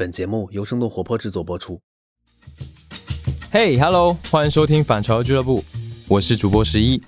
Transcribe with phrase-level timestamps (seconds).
[0.00, 1.78] 本节目由生动活泼制作播出。
[3.50, 5.62] 嘿，Hello，欢迎收听反潮俱乐部，
[6.08, 6.98] 我是主播十一。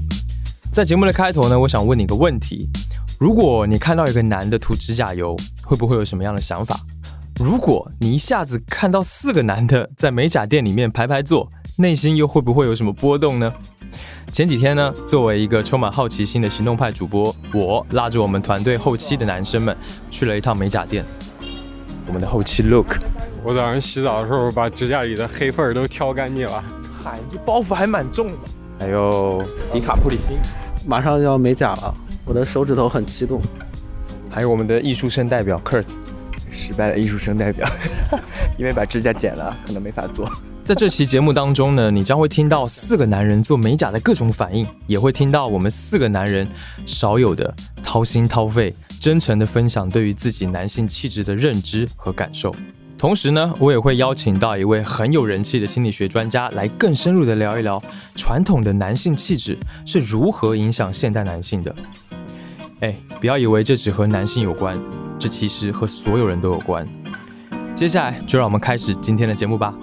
[0.71, 2.69] 在节目的开头呢，我想问你个问题：
[3.19, 5.35] 如果你看到一个男的涂指甲油，
[5.65, 6.79] 会不会有什么样的想法？
[7.37, 13.51] 如果你一下子看到四个男的在美甲店里面排排坐，内心又会不会有什么波动呢？
[14.35, 19.75] 前几天呢，作为一个充满好奇心的行动派主播，我拉着我们团队后期的男生们
[20.11, 21.03] 去了一趟美甲店。
[22.07, 22.99] 我们的后期 look，
[23.43, 26.65] 我早上洗澡的时候把指甲里的黑缝儿都挑干净了。
[27.03, 28.39] 嗨，这包袱还蛮重的。
[28.79, 30.37] 还有迪卡普里辛，
[30.87, 33.41] 马上就要美甲了，我的手指头很激动。
[34.29, 35.87] 还有我们的艺术生代表 Kurt，
[36.51, 37.69] 失败的艺术生代表，
[38.59, 40.31] 因为把指甲剪了，可能没法做。
[40.65, 46.49] 在这期节目当中呢，你将会听到四个男人做美甲的各种反应，也会听到我们四个男人
[46.87, 52.55] 少有的掏心掏肺、真诚的分享对于自己男性气质的认知和感受。
[52.97, 57.83] 同时呢，我也会邀请到一位很有人气的心理学专家来更深入的聊一聊
[58.15, 61.75] 传统的男性气质是如何影响现代男性的。
[62.79, 64.81] 哎，不要以为这只和男性有关，
[65.19, 66.87] 这其实和所有人都有关。
[67.75, 69.75] 接下来就让我们开始今天的节目吧。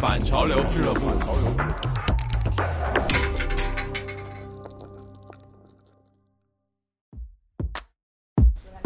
[0.00, 1.99] 反潮流俱乐部。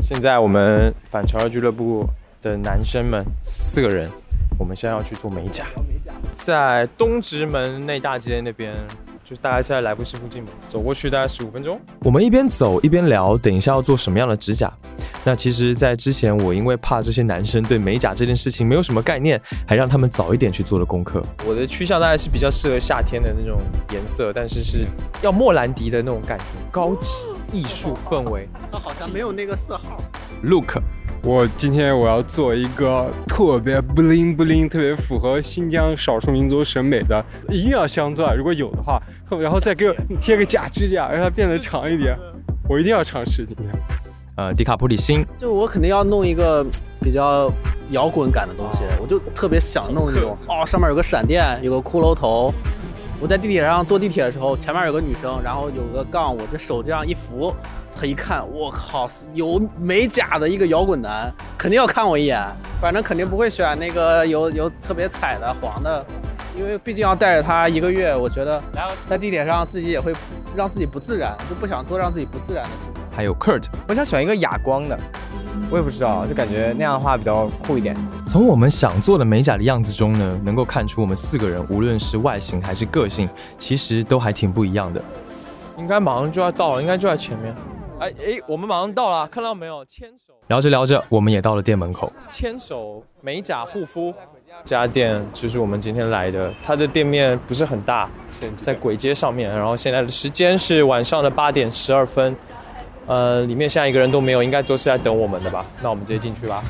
[0.06, 2.06] 现在我们反潮流俱乐部
[2.42, 4.11] 的男生们四个人，
[4.58, 5.64] 我们现在要去做美甲，
[6.30, 8.74] 在东直门内大街那边。
[9.24, 11.80] 就是大概现在来福士附近嘛，走过去大概十五分钟。
[12.00, 14.70] 我们一边走一边聊，等一下要做什么样的指甲。
[15.24, 21.24] 那其实，在之前我因为怕这些男生对美甲这件事情没有什么概念，还让他们早一点去做了功课。
[21.46, 23.58] 我的趋向大概是比较适合夏天的那种
[23.94, 24.84] 颜色，但是是
[25.22, 27.24] 要莫兰迪的那种感觉，高级
[27.55, 28.48] 艺术氛围。
[28.70, 30.02] 它好像没有那个色号。
[30.42, 30.78] Look。
[31.27, 39.01] 我今天我要做一个特别不灵不灵、特别符合新疆少数民族审美的，一定要镶钻，如果有的话，
[39.40, 42.14] 然后再给我贴个假指甲，让它变得长一点。
[42.68, 43.68] 我一定要尝试今天。
[44.36, 46.62] 呃，迪卡普里辛，就我肯定要弄一个
[47.00, 47.50] 比较
[47.89, 52.52] 摇滚感的东西，我就特别想弄那种，哦，上面有个闪电，有个骷髅头。
[53.24, 57.57] 我在地铁上坐地铁的时候，前面有个女生，然后有个杠，我这手这样一扶。
[57.98, 62.39] 她一看，我靠，有美甲的一个摇滚男，肯定要看我一眼。
[62.83, 66.05] 反正肯定不会选那个有有特别彩的黄的，
[66.55, 68.62] 因为毕竟要带着他一个月，我觉得
[69.08, 70.12] 在地铁上自己也会
[70.55, 73.02] 让自己不自然，就不想做让自己不自然的事情。
[73.11, 74.98] 还有 Kurt，我想选一个哑光的，
[75.70, 77.96] 我也不知道，就感觉那样的话比较酷一点。
[78.34, 85.00] 从我们想做的美甲的样子中呢，能够看出我们四个人无论是外形还是个性，其实都还挺不一样的。
[85.78, 87.55] 应该马上就要到了，应该就在前面。
[88.00, 89.84] 哎哎，我们马上到了，看到没有？
[89.84, 92.12] 牵手聊着聊着，我们也到了店门口。
[92.28, 94.12] 牵手美甲护肤
[94.64, 98.11] 这家店就是我们今天来的，它的店面不是很大，
[98.56, 99.48] 在簋街上面。
[99.48, 102.34] 然后现在的时间是晚上的八点十二分，
[103.06, 105.64] 呃，里面现在一个人都没有，应该都是在等我们的吧？
[105.80, 106.61] 那我们直接进去吧。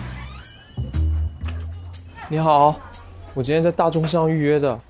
[2.30, 2.80] 你好，
[3.34, 4.80] 我今天在大众上预约的，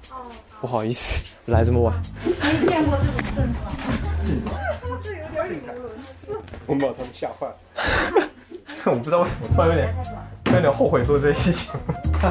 [0.61, 1.93] 不好意思，来这么晚。
[2.25, 3.75] 没见过这种症状。
[6.67, 7.55] 我把他们吓坏了。
[8.87, 9.95] 我不知道为什么突然有点，
[10.55, 11.73] 有点后悔做这些事情。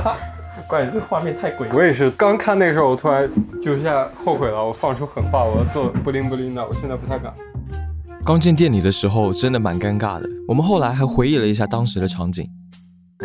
[0.67, 1.75] 关键这画面太诡异。
[1.75, 3.29] 我也是刚看那时候，我突然
[3.61, 4.65] 就一下后悔了。
[4.65, 7.33] 我放出狠话，我要做不灵不灵的，我现在不太敢。
[8.25, 10.29] 刚进店里的时候，真的蛮尴尬的。
[10.47, 12.49] 我们后来还回忆了一下当时的场景。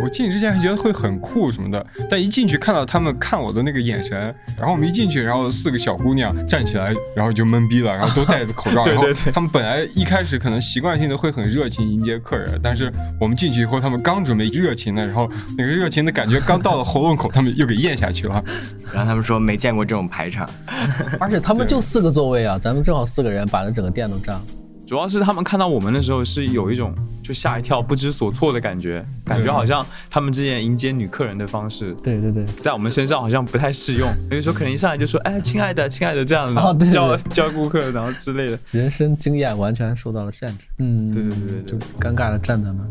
[0.03, 8.83] 我进去之前还觉得会很酷什么的，但一进去看到他们看我的那个眼神，然后我们一进去，然后四个小姑娘站起来，然后就懵逼了，然后都戴着口罩。
[8.85, 9.33] 对对对。
[9.33, 18.43] 他们本来一开始可能习惯性的会很热情迎接客人，但是我们进去以后，他们刚准备热情的，然后那个热情的感觉刚到了喉咙口，他们又给咽下去了。
[18.93, 20.49] 然后他们说没见过这种排场，
[21.21, 24.43] 而且他们就四个座位啊，咱们正好四个人把那整个店都占了。
[24.89, 34.09] 主要是他们看到我们的时候是有一种就吓一跳、不知所措的感觉，感觉好像他们之前迎接女客人的方式，对对对，在我们身上好像不太适用。
[34.31, 40.65] 有时候可能一上来就说：“哎，亲爱的，亲爱的，这样子教教顾客，然后之类的。”人生经验完全受到了限制。
[40.79, 42.83] 嗯，对对对对，就尴尬的站在那。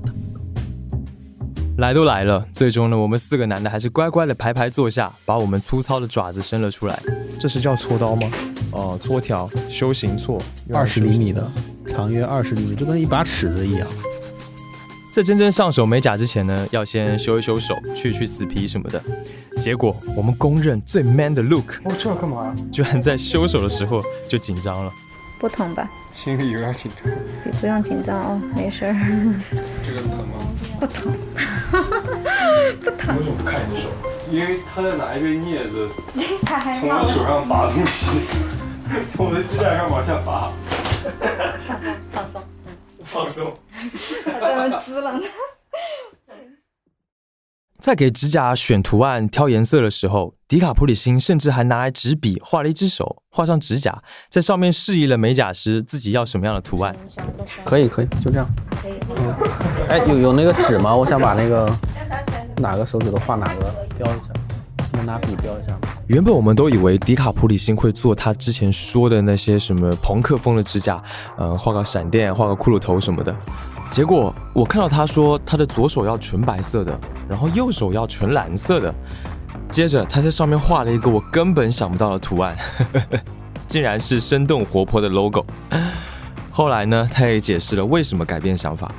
[1.79, 7.01] 来都来了，最终呢，我们四个男的还是乖乖的排排坐下，把我们粗糙的爪子伸了出来。
[7.39, 8.29] 这是叫锉刀吗？
[8.69, 10.39] 哦，搓条，修行锉，
[10.71, 11.51] 二十厘米的。
[11.87, 13.87] 长约二十厘米，就跟一把尺子一样。
[15.11, 19.01] 在真正上手美甲之前呢，要先修一修手，去去死皮什么的。
[19.59, 22.55] 结果我们公认最 man 的 look，哦，这要干嘛呀？
[22.71, 24.93] 居然在修手的时候就紧张了。
[25.39, 25.89] 不疼吧？
[26.13, 27.11] 心里有点紧张。
[27.59, 28.93] 不用紧张哦，没事儿。
[29.85, 30.37] 这个疼吗？
[30.79, 31.13] 不疼，
[32.83, 33.17] 不疼。
[33.17, 33.89] 为什么不看你的手？
[34.29, 35.89] 因为他在拿一个镊子
[36.79, 38.07] 从我手上拔东西，
[39.09, 40.51] 从我的指甲上往下拔。
[43.07, 43.57] 放松，
[44.25, 45.21] 在那滋了呢。
[47.79, 56.93] 在给指甲选图案、挑颜色的时候，迪卡普里辛甚至还拿来纸笔画了一只手，画上指甲，在上面示意了美甲师自己要什么样的图案。
[57.63, 58.49] 可以可以，就这样。
[58.81, 58.99] 可以。
[59.89, 60.93] 哎，有有那个纸吗？
[60.93, 61.79] 我想把那个
[62.57, 64.33] 哪个手指头画哪个标一下，
[64.97, 65.77] 能拿笔标一下？
[66.07, 71.01] 原本我们都以为迪卡普里辛会做他之前说的那些什么朋克风的指甲，
[71.37, 73.33] 嗯、画个闪电，画个骷髅头什么的。
[73.89, 76.99] 结果我看到他说他的左手要纯白色的，
[77.29, 78.93] 然后右手要纯蓝色的，
[79.69, 82.57] 接着他在上面画了一个我根本想不到的图案，
[83.65, 85.45] 竟然是生动活泼的 logo。
[86.51, 88.91] 后来呢，他也解释了为什么改变想法。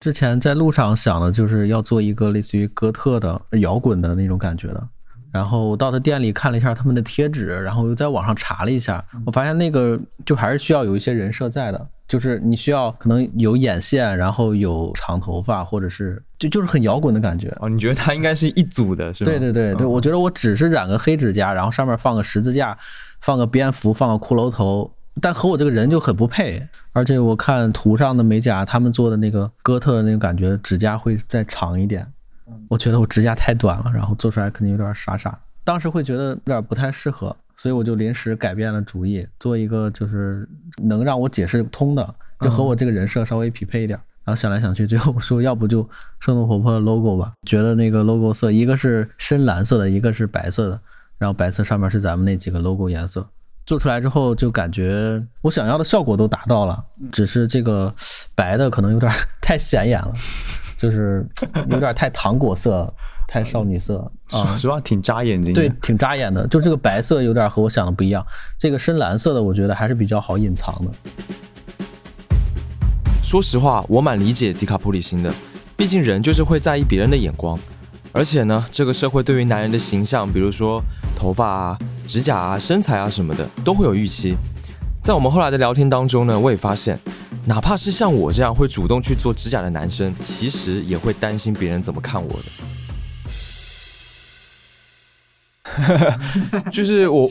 [0.00, 4.88] 之前在路上想的就是要做一个类似于哥特的摇滚的那种感觉的，
[5.30, 17.54] 然后我到他店里看了一下他们的贴纸，然后又在网上查了一下，我发现那个就还是需要有一些人设在的，就是你需要可能有眼线，然后有长头发，或者是就就是很摇滚的感觉。
[17.60, 19.30] 哦，你觉得他应该是一组的，是吧？
[19.30, 22.74] 对对对对，嗯我觉得我只是染个黑指甲，然后上面放个十字架，
[23.20, 26.66] 放个蝙蝠，放个骷髅头，但和我这个人就很不配。
[26.92, 32.06] 而且我看图上的美甲，他们做的那个哥特的那个感觉，指甲会再长一点。
[32.68, 35.38] 我觉得我指甲太短了，然后做出来肯定有点傻傻。
[35.62, 40.48] 当时会觉得有点不太适合，所以我就临时改变了主意，做一个就是
[40.82, 43.98] 能让我解释通的，就和我这个人设稍微匹配一点。
[44.24, 45.88] 然后想来想去，最后我说要不就
[46.18, 47.32] 生动活泼的 logo 吧。
[47.46, 50.80] 觉得那个 logo 色，一个是深蓝色的，一个是白色的，
[51.18, 53.26] 然后白色上面是咱们那几个 logo 颜色。
[53.70, 57.94] 做出来之后就感觉我想要的效果都达到了，只是这个
[58.34, 59.08] 白的可能有点
[59.40, 60.12] 太显眼了，
[60.76, 61.24] 就是
[61.68, 62.92] 有点太糖果色、
[63.28, 63.98] 太少女色
[64.32, 64.42] 啊。
[64.42, 65.52] 说实话挺扎眼睛。
[65.52, 66.44] 对，挺扎眼的。
[66.48, 68.26] 就这个白色有点和我想的不一样，
[68.58, 70.90] 这个深蓝色的我觉得还是比较好隐藏的。
[73.22, 75.32] 说实话，我蛮理解迪卡普里辛的，
[75.76, 77.56] 毕竟人就是会在意别人的眼光，
[78.10, 80.82] 而且呢，这个社会对于男人的形象，比如说
[81.16, 84.34] 头发啊、指甲啊、身材啊什么的，都会有预期。
[85.02, 86.98] 在我们后来的聊天当中呢，我也发现，
[87.46, 92.44] 哪怕是像我这样会主动去做指甲的男生，其实也会担心别人怎么看我的。
[95.62, 97.28] 哈哈就是我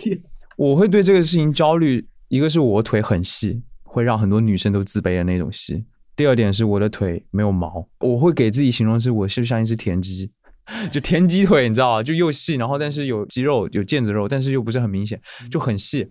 [0.55, 5.85] 我会对这个事情焦虑，一个是我腿很细，会让很多女生都自卑的那种细。
[6.15, 10.31] 第二点是我的腿没有毛，我会给自己形容是我是不是像一只田鸡，
[10.91, 12.03] 就田鸡腿，你知道吧？
[12.03, 16.07] 就又细，然后但是有肌肉有腱子肉，但是又不是很明显，就很细。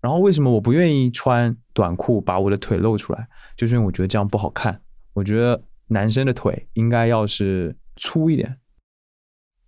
[0.00, 3.28] 然后为什么我不愿意穿短裤把我的腿露出来？
[3.56, 4.80] 就是因为我觉得这样不好看。
[5.12, 8.58] 我觉得男生的腿应该要是粗一点，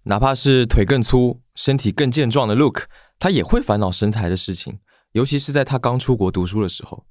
[0.04, 2.84] 哪怕是腿更粗、身体更健壮的 Look，
[3.18, 4.78] 他也会烦恼身材的事情，
[5.12, 7.04] 尤其是在他刚出国读书的时候。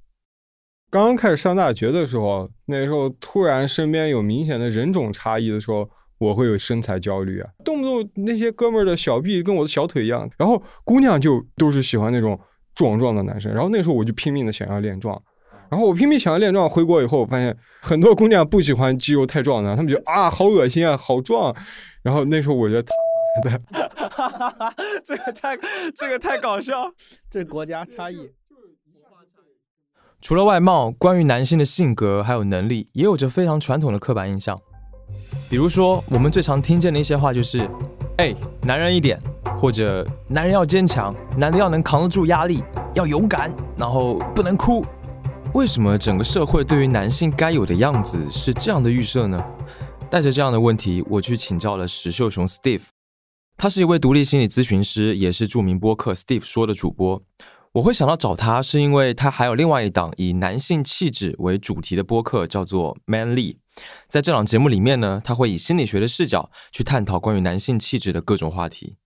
[0.89, 5.89] 刚刚开始上大学的时候，那时候突然身边有明显的人种差异的时候，
[6.21, 12.39] 我会有身材焦虑啊，动不动那些哥们儿的小臂跟我的小腿一样，然后姑娘就都是喜欢那种
[12.75, 15.19] 壮壮的男生，然后那时候我就拼命的想要练壮。
[15.71, 21.55] 然后我拼命想要练壮，回国以后我发现很多姑娘不喜欢肌肉太壮的，她们觉得啊好恶心啊，好壮。
[22.03, 22.91] 然后那时候我觉得他
[24.29, 25.57] 妈的，这个太
[25.95, 26.91] 这个太搞笑。
[27.31, 28.29] 这国家差异。
[30.19, 34.59] 除了外貌，关于男性的性格还有能力，也有着非常传统的刻板印象。
[35.51, 37.69] 比如说，我们最常听见的一些话就是
[38.15, 39.19] ：“哎，男人一点”，
[39.59, 42.63] 或者“男人要坚强，男的要能扛得住压力，
[42.95, 44.81] 要勇敢，然后不能哭。”
[45.53, 49.37] 为什么整个社会对于男性该有的样子是这样的预设呢？
[50.09, 52.83] 带着这样的问题，我去请教了石秀雄 Steve，
[53.57, 57.21] 他是一位独立心理咨询师，也是著名播客 Steve 说的主播。
[57.73, 63.57] 我会想到找他，是因为他还有另外一档以男性气质为主题的播客，叫做 Manly。
[64.07, 68.97] 在这档节目里面呢，他会以心理学的视角去探讨关于男性气质的各种话题。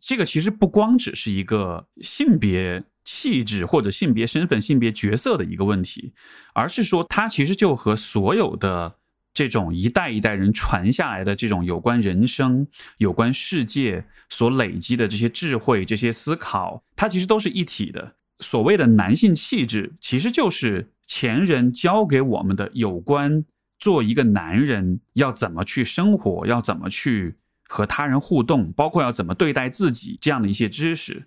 [0.00, 6.12] 这个其实不光只是一个性别气质或者性别身份、性别角色的一个问题，
[6.54, 8.96] 而是说它其实就和所有的
[9.32, 12.66] 这种一代一代人传下来的这种有关人生、
[12.98, 18.16] 有关世界所累积的这些智慧、这些思考，它其实都是一体的。
[18.40, 23.44] 所谓的男性气质，其实就是前人教给我们的有关
[23.82, 27.34] 做一个男人要怎么去生活，要怎么去
[27.68, 31.26] 和他人互动，包括要怎么对待自己这样的一些知识。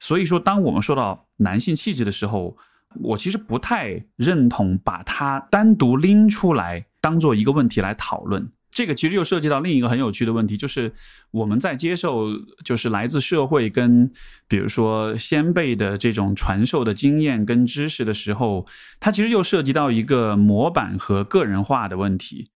[0.00, 2.56] 所以说，当我们说到男性气质的时候，
[2.96, 8.50] 我其实不太认同把它单独拎出来当做一个问题来讨论。
[8.72, 10.92] 这个其实又涉及到另一个很有趣的问题，就是
[11.32, 12.28] 我们在接受
[12.64, 14.10] 就是来自社会跟
[14.46, 18.66] 比如说先辈的这种传授的经验跟知识的时候，
[19.00, 22.50] 它其实又涉及到一个模板和个人化的问题。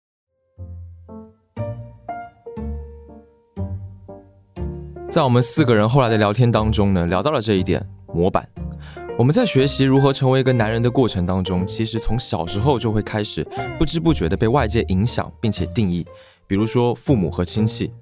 [5.10, 8.48] 在我们四个人后来的聊天当中呢，聊到了这一点模板。
[9.18, 13.46] 我们在学习如何成为一个男人的过程当中，其实从小时候就会开始
[13.78, 16.04] 不知不觉的被外界影响，并且定义，
[16.48, 17.94] 比如说父母和亲戚，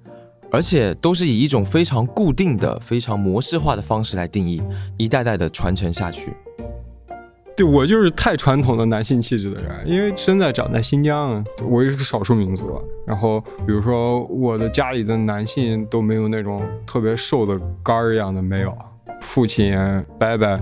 [0.50, 4.62] 而且都是以一种非常固定的、非常模式化的方式来定义，
[4.96, 6.32] 一代代的传承下去。
[7.54, 12.80] 对我就是太传统的男性气质的人，因为生在长在新疆，我也是个少数民族。
[13.06, 18.74] 然后比如说我的家里的男性都没有那种特别瘦的杆儿一样的，没有。
[19.20, 19.76] 父亲
[20.18, 20.58] 伯伯，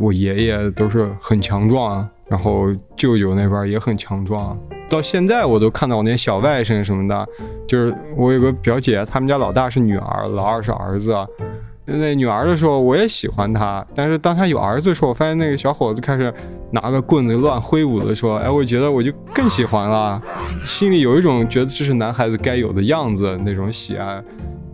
[0.00, 4.58] 我爷爷都是很强壮，然后舅舅那边也很强壮。
[4.88, 7.26] 到现在我都看到我那些小外甥什么的，
[7.66, 11.16] 就是我有个表姐，他们家老大是女儿，老二是儿子。
[11.84, 16.32] 那女儿的时候，我也喜欢她，但是当她有儿子的时候，我发现那个小伙子开始
[16.70, 20.20] 拿个棍子乱挥舞的时候，哎，我觉得我就更喜欢了，
[20.62, 24.22] 心里有一种觉得这是男孩子该有的样子那种喜爱。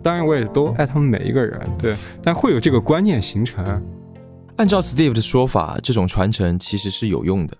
[0.03, 3.81] 当然，我也都爱他们每一个人，对，但会有这个观念形成。
[4.59, 7.57] 按照 Steve 的说法，这种传承其实是有用的。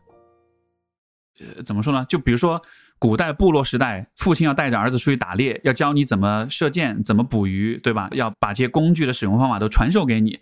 [1.39, 2.06] 呃，怎么说呢？
[2.08, 2.62] 就比如说。
[3.01, 8.10] 古代部落时代，父亲要带着儿子出去打猎，要教你怎么射箭、怎么捕鱼，对吧？
[8.12, 10.38] 要把这些工具的使用方法都传授给你。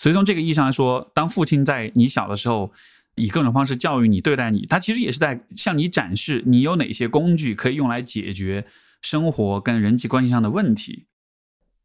[0.00, 2.72] 所以从这个意义上来说，当父亲在你小的时候，
[3.14, 8.66] 以各种方式教育你、对待你，他其实也是在向你展示你有哪些工具可以用来解决
[9.00, 11.06] 生活跟人际关系上的问题。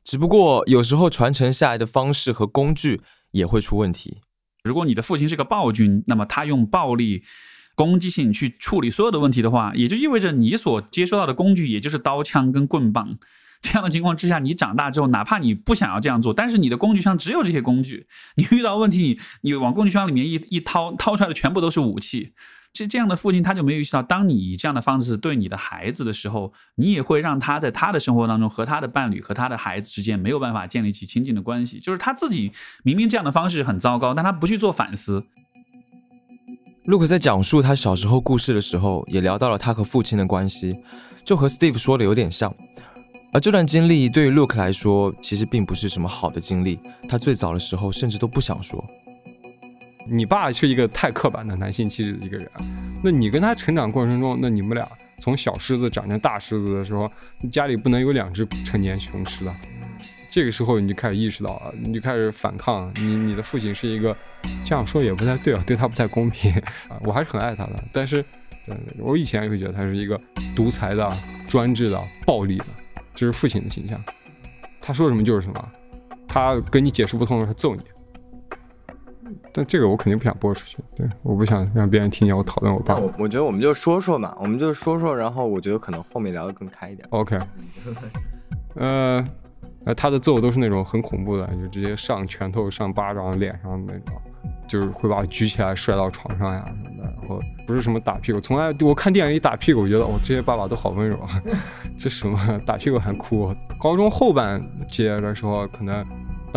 [0.03, 4.22] 只不过有时候传承下来的方式和工具也会出问题。
[4.63, 7.24] 如果你的父亲是个暴君，那么他用暴力。
[7.75, 13.19] 攻击性去处理所有的问题的话，也就意味着你所接收到的工具也就是刀枪跟棍棒。
[13.62, 22.34] 这样的情况之下，你长大之后，哪怕你不想要这样做，但是你的工具箱只有这些工具，你遇到问题，你你往工具箱里面一一掏，掏出来的全部都是武器。
[22.74, 31.79] 这这样的父亲他就没有意识到，当你以这样的方式对你的孩子的时候，你也会让他在他的生活当中和他的伴侣和他的孩子之间没有办法建立起亲近的关系。
[31.79, 32.51] 就是他自己
[32.83, 35.25] 明明这样的方式很糟糕，但他不去做反思。
[36.86, 40.77] Luke 在讲述他小时候故事的时候，也聊到了他和父亲的关系，
[41.25, 42.53] 就和 Steve 说的有点像。
[43.33, 46.79] 而这段经历对于 Luke 来说，其实并不是什么好的经历。
[47.09, 48.81] 他最早的时候甚至都不想说。
[50.09, 52.49] 你爸是一个太刻板的男性气质的一个人，
[53.03, 54.87] 那你跟他成长过程中，那你们俩
[55.19, 57.11] 从小狮子长成大狮子的时候，
[57.51, 59.53] 家里不能有两只成年雄狮的。
[60.29, 62.91] 这个时候你就开始意识到了，你就开始反抗。
[62.97, 64.15] 你你的父亲是一个，
[64.63, 66.53] 这样说也不太对啊，对他不太公平
[66.89, 66.99] 啊。
[67.01, 68.23] 我还是很爱他的，但是，
[68.99, 70.19] 我以前会觉得他是一个
[70.55, 72.65] 独裁的、专制的、暴力的，
[73.15, 73.99] 这是父亲的形象。
[74.81, 75.71] 他说什么就是什么，
[76.27, 77.81] 他跟你解释不通，他揍你。
[79.57, 82.93] 但这个我肯定不想播出去，对，我不想让别人听见我讨论我爸。
[82.95, 87.07] 我我觉得我们就说说嘛，我们就说说，然后我觉得可能后面聊得更开一点。
[87.09, 87.35] OK，
[88.77, 89.25] 呃。
[89.85, 94.17] 呃，他的揍都是那种很恐怖的，就直接上拳头、上巴掌、脸上那种，
[94.67, 97.03] 就是会把我举起来摔到床上呀什么的。
[97.05, 101.41] 然后不是什么打屁股，从来我看电影里打屁股，我觉得哦，这些爸爸都好温柔啊。
[101.97, 103.55] 这什么打屁股还哭？
[103.79, 106.05] 高中后半阶的时候，可能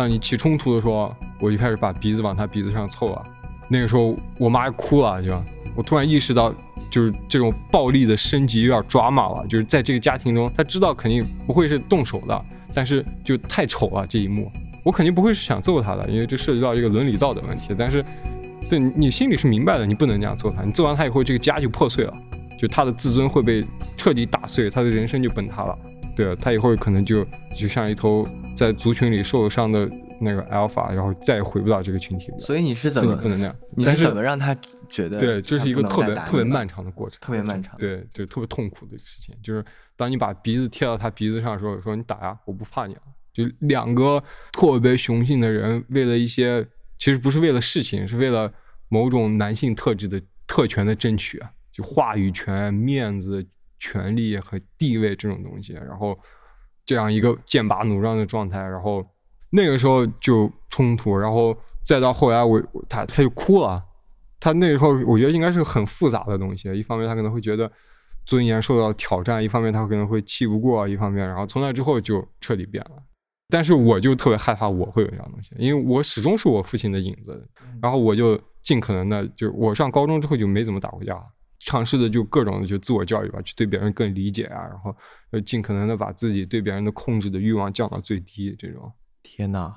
[0.01, 3.23] 当你起冲突的时候，我就开始把鼻子往他鼻子上凑了。
[3.69, 5.39] 那个时候我妈哭了，就
[5.75, 6.51] 我突然意识到，
[6.89, 9.45] 就是这种暴力的升级有点抓马了。
[9.45, 12.45] 就是在这个家庭中，他知道肯定不会是动手的。
[12.73, 14.51] 但是就太丑了这一幕，
[14.83, 17.75] 我肯定不会是想揍他的，因为这涉及到一个伦理道德问题。
[17.77, 18.03] 但是，
[18.67, 20.63] 对你心里是明白的，你不能这样揍他。
[20.63, 22.13] 你揍完他以后，这个家就破碎了，
[22.57, 23.63] 就他的自尊会被
[23.95, 25.77] 彻底打碎，他的人生就崩塌了。
[26.23, 27.25] 对他以后可能就
[27.55, 32.37] 就像一头在族群里受了伤的那个 alpha，然后再也回不到这个群体里。
[32.37, 33.55] 所以你是怎么不能那样？
[33.75, 34.55] 你是怎么让他
[34.89, 35.19] 觉得？
[35.19, 37.75] 对，这是一个特别特别漫长的过程，特别漫长。
[37.79, 43.01] 对，就特别痛苦的事情，就是当你把鼻子贴到他鼻子上的时候，说你打呀，我不怕你了。
[43.33, 46.63] 就两个特别雄性的人，为了一些
[46.99, 48.51] 其实不是为了事情，是为了
[48.89, 53.43] 某种男性特质的特权的争取，就话语权、面子、
[53.81, 56.17] 权利和地位这种东西，然后
[56.85, 59.03] 这样一个剑拔弩张的状态，然后
[59.49, 63.83] 那个时候就冲突，然后再到后来我他他就哭了，
[64.39, 67.69] 他那时候我觉得应该是很复杂的东西，一方面他可能会觉得
[68.23, 72.91] 尊严受到挑战，一方面他可能会气不过，一方面然后从那之后就彻底变了。
[73.49, 77.49] 但是我就特别害怕我会有这样东西，因为我始终是我父亲的影子，
[77.81, 81.21] 然后我就尽可能的，就我上高中之后就没怎么打过架，
[81.63, 84.95] 尝试的就各种的就自我教育吧，去对别人更理解啊，然后
[85.31, 88.91] 呃尽可能的把自己对别人的控制的欲望降到最低，这种。
[89.23, 89.73] 天哪，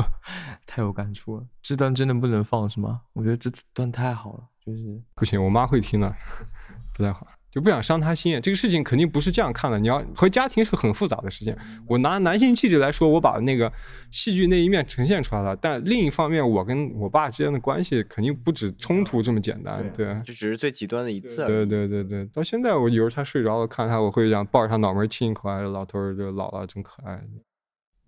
[0.66, 1.46] 太有感触了！
[1.62, 3.02] 这段真的不能放是吗？
[3.12, 6.14] 我觉得这段太好了，就是不行，我妈会听的，
[6.94, 8.38] 不太好，就不想伤他心。
[8.42, 11.56] 这个事情肯定不是这样看的，你要和家庭是个很复杂的事情。
[11.86, 13.72] 我拿男性气质来说，我把那个
[14.10, 20.06] 戏剧那一面呈现出来了，但另一方面，我跟我爸之间的关系肯定不止冲突这么简单，对。
[20.24, 21.46] 这只是最极端的一次。
[21.46, 27.20] 对对对对，到现在我有时候他睡着了，看他我会想抱着他脑门亲一口，哎，老头儿就老了，真可爱。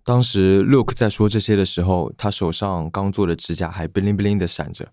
[0.03, 4.87] 当时 Luke 在说这些的时候，他手上刚做的指甲还 bling bling 的闪着。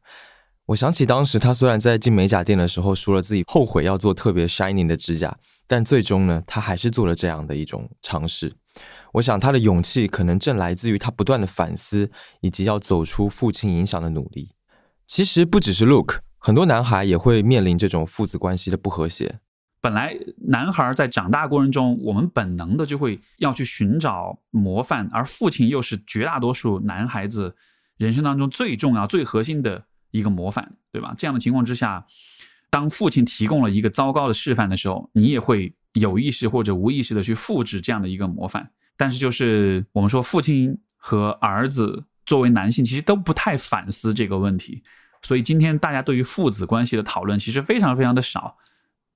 [0.69, 5.35] 我想起当时他虽然在进美甲店的时候说了自己后悔要做特别 shining 的指甲，
[5.67, 8.53] 但最终呢，他还是做了这样的一种尝试。
[9.15, 12.11] 我想他的勇气可能正来自于他不断的反思，
[12.43, 14.51] 以及要走出父亲影响的努力。
[15.07, 19.41] 其实不只是 Luke，很多男孩也会面临这种父子关系的不和谐。
[19.81, 20.15] 本来
[20.49, 27.57] 男孩在长大过程中，我们本能的就会要去寻找模范，而父亲又是绝大多数男孩子
[27.97, 31.15] 人生当中最重要、最核心的一个模范，对吧？
[31.17, 32.05] 这样的情况之下，
[32.71, 38.71] 当父亲提供了一个糟糕的示范的时候，你也会有意识或者无意识的去复制这样的一个模范。
[38.97, 44.83] 但是，就是我们说，父亲和儿子作为男性，其实都不太反思这个问题，
[45.23, 48.57] 所以今天大家对于父子关系的讨论其实非常非常的少。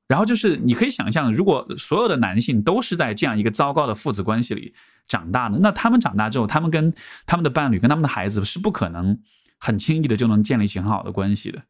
[0.08, 4.74] 然后就是你可以想象，如果所有的男性都是在这样一个糟糕的父子关系里
[5.08, 6.92] 长大的，那他们长大之后，他们跟
[7.24, 9.18] 他们的伴侣、跟他们的孩子是不可能
[9.62, 11.62] 很轻易的就能建立起很好的关系的。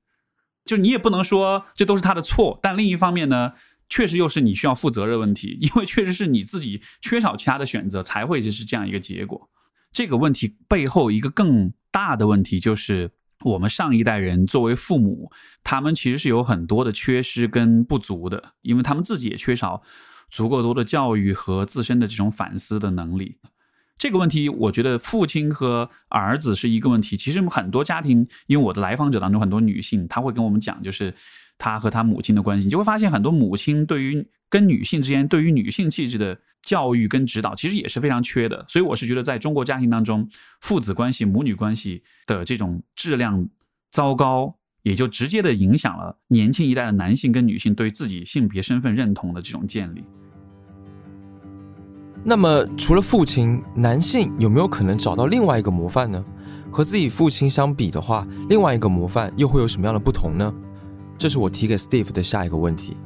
[0.64, 3.52] 就你也不能说这都是他的错，但另一方面呢，
[3.88, 9.50] 确实又是你需要负责任问题， 因为确实是你自己缺少其他的选择，才会就是这样一个结果。
[9.92, 13.10] 这个问题背后一个更大的问题就是。
[13.44, 15.28] 我们上一代人作为父母，
[15.64, 19.82] 他们其实是有很多的缺失跟不足的，因为他们自己也缺少
[20.30, 23.38] 足够多的教育和自身的这种反思的能力。
[24.02, 27.16] 这个问题，我觉得父亲和儿子是一个问题。
[27.16, 31.14] 其实很多家庭，因为我的来访者当中很多女性，她会跟我们讲，就是
[31.56, 36.36] 她和她母亲的关系，你就会发现很多母亲对于跟女性之间，对于女性气质的。
[36.62, 40.28] 教育跟指导其实也是非常缺的，所以我是觉得，在中国家庭当中，
[40.60, 43.48] 父子关系、母女关系的这种质量
[43.90, 50.04] 糟糕，也就直接的影响了年轻一代的男性跟女性对自己性别身份认同的这种建立。
[52.24, 56.24] 那么，除了父亲，男性有没有可能找到另外一个模范呢？
[56.70, 60.54] 和自己父亲相比的话，另外一个模范又会有什么样的不同呢？
[61.18, 62.96] 这是我提给 Steve 的下一个问题。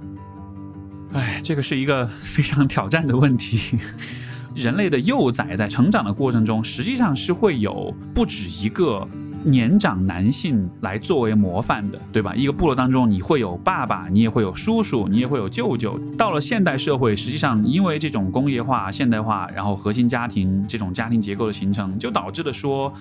[1.12, 3.78] 哎，这个是一个非常挑战的问题。
[4.54, 9.06] 人类的幼崽在成长的过程中，实际上是会有不止一个
[9.46, 12.34] 年长男性来作为模范的，对吧？
[12.34, 15.98] 一个部落当中，你会有爸爸，你也会有叔叔，你也会有舅舅。
[16.18, 22.92] 到了现代社会，实际上因为这种工业化、现代化，然后核心家庭这种家庭结构的形成，就导致了说，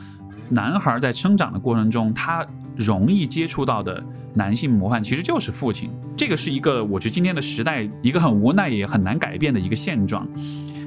[0.50, 2.46] 男孩在成长的过程中，他。
[2.78, 4.04] 容易接触到的
[4.34, 10.28] 男性模范其实就是父亲，这个是一个我觉得今天的时代一个很无奈也很难改变的一个现状。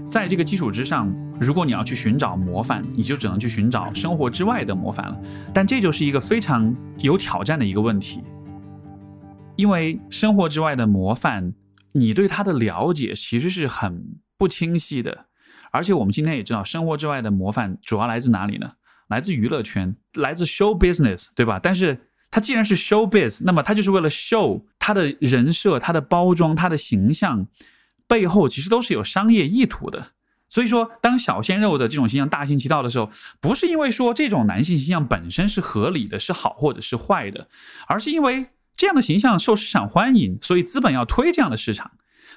[0.06, 5.20] 在这个基础之上，如果你要去寻找模范，你就只能去寻找生活之外的模范了。
[5.54, 8.22] 但这就是一个非常有挑战的一个问题，
[9.56, 11.54] 因为生活之外的模范，
[11.92, 14.04] 你对他的了解其实是很
[14.36, 15.26] 不清晰的。
[15.70, 18.72] 而且我们今天也知道，生活之外的模范主要来自哪里呢？
[19.08, 21.60] 来自娱乐圈，来自 show business，对吧？
[21.62, 21.98] 但是
[22.30, 27.46] 他既然是 show business，那么他就是为了 show 他的人设、他的包装、他的形象
[28.06, 30.08] 背后，其实都是有商业意图的。
[30.48, 37.48] 所以说，当小鲜肉的这种形象大行其道的时候，不是因为说这种男性形象本身是合理的、是好或者是坏的，
[37.86, 41.90] 而是因为这样的形象受市场欢迎，所以资本要推这样的市场。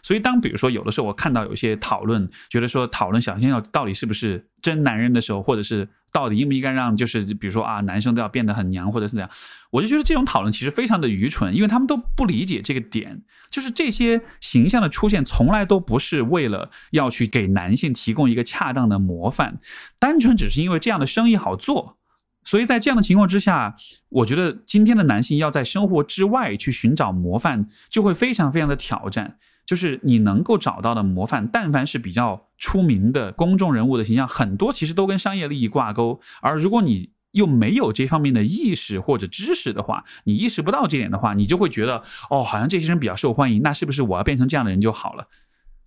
[0.04, 9.30] 所以，当比如说有的时候我看到有些讨论，觉得说讨论小鲜肉到底是不是真男人的时候，或者是到底应不应该让就是比如说啊男生都要变得很娘或者是怎样，
[9.70, 19.60] 我就觉得这种讨论其实非常的愚蠢，因为他们都不理解这个点，就是这些形象的出现从来都不是为了要去给男性提供一个恰当的模范，
[20.00, 21.98] 单纯只是因为这样的生意好做。
[22.44, 23.76] 所以在这样的情况之下，
[24.10, 29.38] 我觉得今天的男性要在生活之外去寻找模范，就会非常非常的挑战。
[29.72, 36.20] 就是你能够找到的模范，但凡是比较出名的公众人物的形象，很多其实都跟商业利益挂钩。
[36.42, 45.26] 而如果你又没有这方面的意识或者知识的话，你意识不到这点的话，你就会觉得哦，好像这些人比较受欢迎，那是不是我要变成这样的人就好了？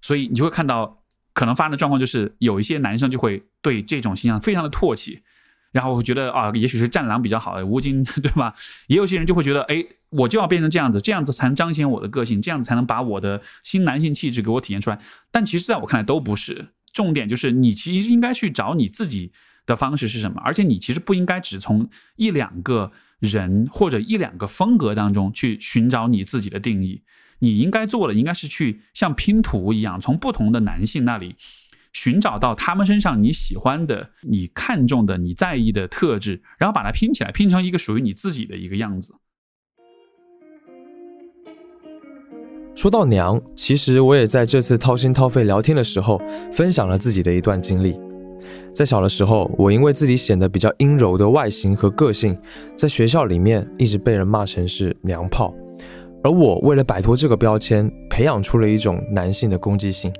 [0.00, 1.02] 所以你就会看到
[1.34, 5.20] 可能发生的状况就是有一些男生就会对这种形象非常的唾弃，
[5.74, 8.54] 然后我觉得啊，也许是战狼比较好，吴京 对吧？
[8.86, 15.00] 也有些人就会觉得，哎，我就要变成这样子，这样子才能彰显我的个性，这样子才能把我的新男性气质给我体现出来。
[15.32, 19.32] 但其实在我看来都不是，重点就是你其实应该去找你自己
[19.66, 27.02] 的方式是什么，而且你其实不应该只从一两个人或者一两个风格当中去寻找你自己的定义。
[27.40, 31.34] 你应该做的应该是去像拼图一样，从不同的男性那里
[31.94, 39.14] 寻找到他们身上你喜欢的、你看重的、你在意的特质，然后把它拼起来，拼成一个属于你自己的一个样子。
[42.74, 46.20] 说到娘，其实我也在这次掏心掏肺聊天的时候，
[46.52, 47.98] 分享了自己的一段经历。
[48.74, 52.36] 在小的时候，我因为自己显得比较阴柔的外形和个性，
[52.76, 55.54] 在学校里面一直被人骂成是娘炮。
[56.24, 60.12] 而我为了摆脱这个标签，培养出了一种男性的攻击性。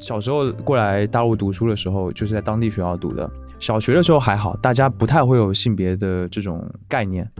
[0.00, 3.30] 小时候过来大陆读书的时候，就是在当地学校读的。
[3.58, 7.30] 小学的时候还好，大家不太会有性别的这种概念。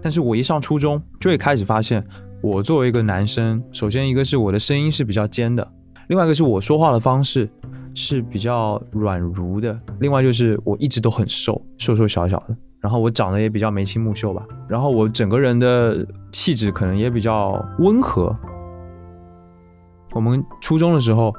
[0.00, 2.02] 但是我一上初中，就会开始发现。
[2.42, 5.66] 我作为一个男生，首先一个是我的声音是比较尖的，
[6.08, 7.48] 另外一个是我说话的方式
[7.94, 18.34] 是比较软如的，另外就是我一直都很瘦，瘦瘦小小的，然后我长得也比较眉清目秀吧，然后我整个人的气质可能也比较温和。
[20.14, 21.34] 我们初中的时候。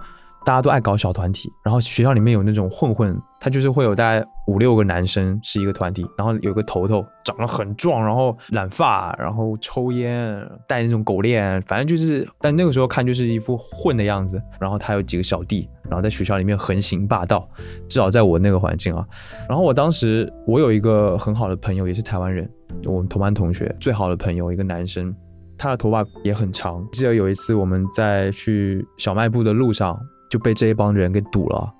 [0.47, 14.41] 大家都爱搞小团体，然后学校里面有那种混混，他就是会有大概五六个男生是一个团体，然后有个头头长得很壮，然后染发，然后抽烟，戴那种狗链，反正就是，但那个时候看就是一副混的样子。
[14.57, 17.45] 然后他有几个小弟，然后在学校里面横行霸道，
[17.89, 19.05] 至少在我那个环境啊。
[19.49, 22.49] 然后我当时我有一个很好的朋友，也是台湾人，
[22.85, 25.13] 我们同班同学，最好的朋友一个男生，
[25.57, 26.81] 他的头发也很长。
[26.93, 29.99] 记得有一次我们在去小卖部的路上。
[30.29, 31.73] 就被这一帮人给堵了，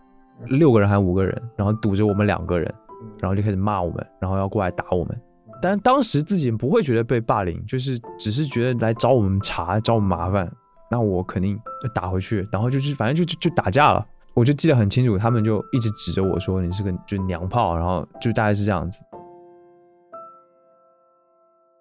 [0.45, 2.73] 六个人还是五个人，然后堵着我们两个人，
[3.19, 5.21] 然后就开始骂我们，然后要过来打我们。
[5.61, 10.51] 但是当时自己不会觉得被霸凌，就是只是觉得来找我们茬，找我们麻烦，
[10.91, 14.05] 那我肯定就打回去，然后就是反正就就就打架了。
[14.35, 19.03] 我就记得很清楚，他们就一直指着我说你是个就娘炮，然后就大概是这样子。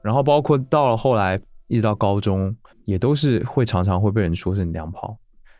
[0.02, 5.18] 然后包括到了后来，一直到高中，也都是会常常会被人说是娘炮。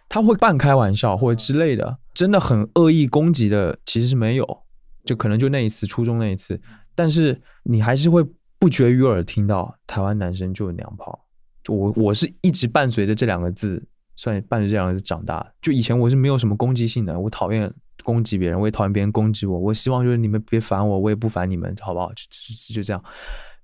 [0.09, 4.63] 他会半开玩笑或者之类的，真的很恶意攻击的，其实是没有，
[5.05, 6.61] 就可能就那一次初中那一次，
[6.95, 8.25] 但是你还是会
[8.59, 11.27] 不绝于耳听到台湾男生就有娘炮，
[11.63, 17.71] 就我我是一直伴随着这两个字，算伴随这两个字长大，就以前我是没有什么攻击性的，我讨厌
[18.05, 22.09] 攻击别人，我也讨厌别人攻击我，我希望就是你们别烦我，我也不烦你们，好不好？
[22.11, 23.05] 就就就这样，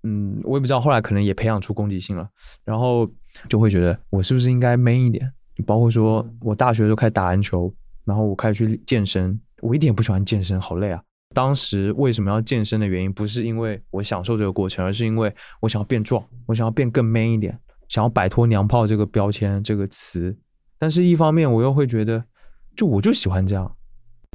[0.02, 2.28] 嗯，我也不知道后来可能也培养出攻击性了，
[2.64, 3.08] 然后
[3.48, 5.32] 就会觉得我是不是应该 man 一点。
[5.62, 7.72] 包括说，我大学就开始打篮球，
[8.04, 9.38] 然后我开始去健身。
[9.60, 11.00] 我一点也不喜欢健身，好累啊！
[11.34, 20.36] 当时为什么要健身的原因，不是因为我享受这个过程，而是因为我想要变壮，我想要变更 man 一点，想要摆脱“娘炮”这个标签这个词。
[20.78, 22.22] 但是，一方面我又会觉得，
[22.76, 23.72] 就我就喜欢这样，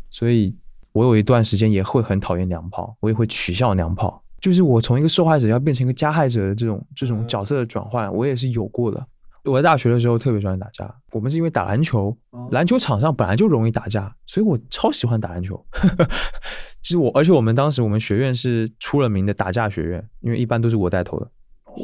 [0.09, 0.55] 所以
[0.93, 4.23] 我有一段时间也会很讨厌娘炮，我也会取笑娘炮。
[4.39, 9.05] 就是我从一个受害者要变成一个加害者的这种这种角色的转换，我也是有过的。
[9.47, 12.15] 我在大学的时候特别喜欢打架，我们是因为打篮球，
[12.51, 15.65] 篮球场上本来就容易打架，所以我超喜欢打篮球。
[16.83, 21.29] 就是我，而且我们当时我们学院是出了名的打架学院，因为一般都是我带头的。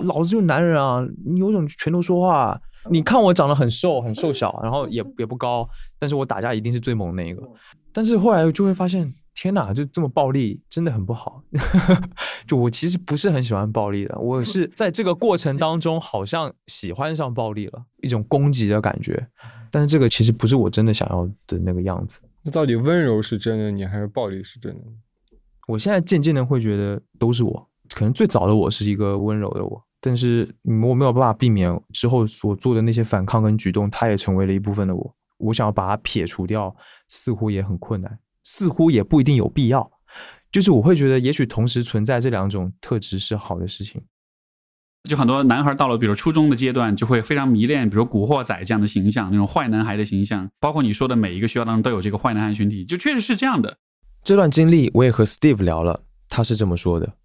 [0.03, 2.59] 老子就是男人啊，你有种拳头说话。
[2.89, 7.41] 你看我长得很瘦，很瘦小，然后也也不高，但是我打架一定是最猛的那一个。
[7.93, 9.13] 但是后来就会发现。
[9.35, 11.43] 天哪，就这么暴力，真的很不好。
[12.47, 19.27] 就我其实不是很喜欢暴力的，我是在这个过程当中好像喜欢上暴力了，一种攻击的感觉。
[19.71, 22.21] 但是这个其实不是我真的想要的那个样子。
[22.43, 24.81] 那到底温柔是真的你，还是暴力是真的？
[25.67, 27.69] 我现在渐渐的会觉得都是我。
[27.93, 35.15] 可能最早的我是一个温柔的我，但是我没有办法避免之后所做的那些反抗跟举动，它也成为了一部分的我。
[35.37, 36.75] 我想要把它撇除掉，
[37.07, 38.19] 似乎也很困难。
[38.43, 39.91] 似乎也不一定有必要，
[40.51, 44.01] 就是我会觉得，也许同时存在这两种特质是好的事情。
[45.09, 50.49] 就很多男孩到了比如初中的阶段，就会非常迷恋，比如古惑仔这样的形象，那种坏男孩的形象。
[50.61, 53.77] 包括你说的每一个学校当中都有这个坏男孩群体，就确实是这样的。
[54.23, 57.17] 这段经历我也和 Steve 聊了，他是这么说的。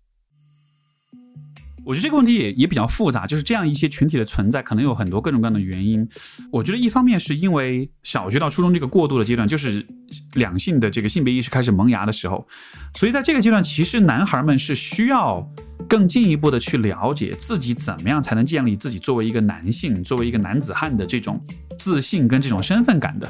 [1.88, 6.06] 我觉得这个问题也也比较复杂，就是这样一些群体的存在，可能有很多各种各样的原因。
[6.52, 9.86] 我觉得一方面是因为小学到初中这个过渡的阶段，就是
[10.34, 12.46] 两性的这个性别意识开始萌芽的时候，
[12.94, 15.48] 所以在这个阶段，其实男孩们是需要
[15.88, 21.42] 更进一步的去了解自己怎么样才能建立自己作为一个男性、作为一个男子汉的这种
[21.78, 23.26] 自信跟这种身份感的。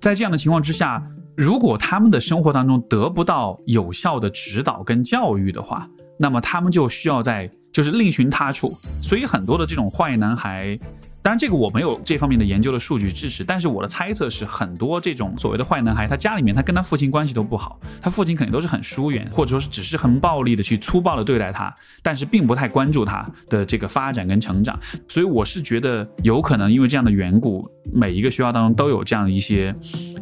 [0.00, 1.04] 在这样的情况之下，
[1.36, 5.90] 如果他们的生活当中得不到有效的指导跟教育的话，
[6.20, 8.70] 那么他们就需要在就是另寻他处。
[9.02, 10.78] 所以很多的这种坏男孩。
[11.20, 24.78] 当然，这个我没有这方面的研究的数据支持，但是我的猜测是，很多这种所谓的坏男孩，他家里面他跟他父亲关系都不好，他父亲肯定都是很疏远，或者说是只是很暴力的去粗暴的对待他，但是并不太关注他的这个发展跟成长。
[25.08, 29.74] 所以我是觉得有可能因为这样的缘故，每一个学校当中都有这样一些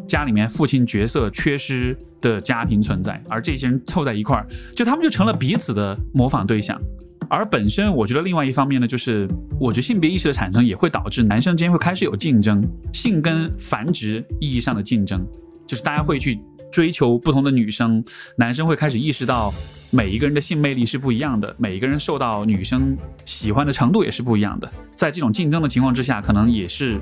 [0.08, 6.80] 家里面父亲角色缺失的家庭存在，而这些人凑在一块儿，就他们就成了彼此的模仿对象。
[7.28, 9.28] 而本身，我觉得另外一方面呢，就是
[9.60, 15.26] 我觉得性别意识的产生也会导致男生之间会开始有竞争，性跟繁殖意义上的竞争，
[15.66, 16.40] 就是大家会去
[16.72, 18.04] 追求不同的女生，
[18.36, 19.52] 男生会开始意识到
[19.90, 24.70] 每一个人的性魅力是不一样的，每一个人受到女生喜欢的程度也是不一样的。
[24.94, 27.00] 在这种竞争的情况之下，可能也是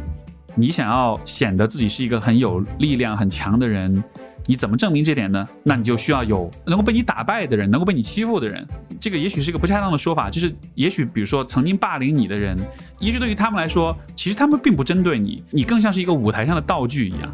[0.54, 4.02] 你想要显得自己是一个很有力量、很强的人。
[4.46, 5.48] 你怎么证明这点呢？
[5.64, 8.66] 那你就需要有能够被你打败的人，能够被你欺负的人。
[9.00, 12.56] 这个也许是一个不恰当的说法，就是也许比如说曾经霸凌你的人，
[12.98, 17.32] 也许对于他们来说，其实他们并不针对你，你更像是一个舞台上的道具一样，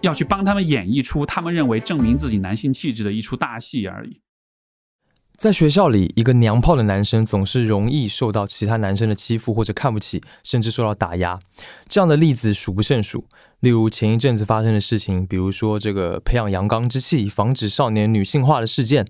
[0.00, 4.20] 要去帮他们演绎出他们认为证明自己男性气质的一出大戏而已。
[5.40, 11.40] 在学校里，一个娘炮的男生总是容易受到其他男生的欺负或者看不起，甚至受到打压。
[11.88, 13.24] 这样的例子数不胜数。
[13.60, 19.06] 例如前一阵子发生的事情，比如说这个培养阳刚之气，防止少年女性化的事件，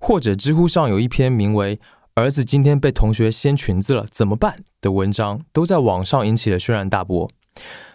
[0.00, 1.78] 或者知乎上有一篇名为
[2.16, 7.30] “儿子今天被同学掀裙子了，怎么办”的文章，都在网上引起了轩然大波。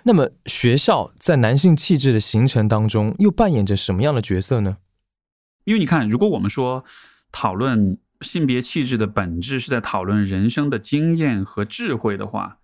[0.03, 4.77] 那么，学校在男性气质的形成当中，又扮演着什么样的角色呢？
[5.63, 6.85] 因为你看，如果我们说。
[7.31, 12.57] 讨论性别气质的本质是在讨论人生的经验和智慧的话，